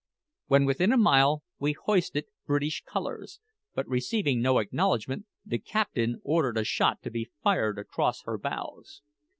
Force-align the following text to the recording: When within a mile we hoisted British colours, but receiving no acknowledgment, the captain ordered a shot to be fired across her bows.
When 0.47 0.65
within 0.65 0.91
a 0.91 0.97
mile 0.97 1.43
we 1.59 1.73
hoisted 1.73 2.25
British 2.47 2.81
colours, 2.83 3.39
but 3.75 3.87
receiving 3.87 4.41
no 4.41 4.57
acknowledgment, 4.57 5.27
the 5.45 5.59
captain 5.59 6.19
ordered 6.23 6.57
a 6.57 6.63
shot 6.63 7.03
to 7.03 7.11
be 7.11 7.29
fired 7.43 7.77
across 7.77 8.23
her 8.23 8.39
bows. 8.39 9.03